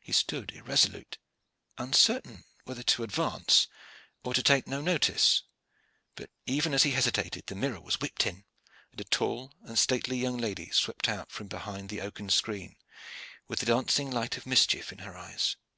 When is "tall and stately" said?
9.04-10.16